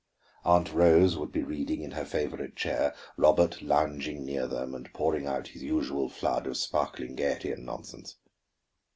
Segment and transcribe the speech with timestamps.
[0.43, 5.27] Aunt Rose would be reading in her favorite chair, Robert lounging near them and pouring
[5.27, 8.15] out his usual flood of sparkling gaiety and nonsense.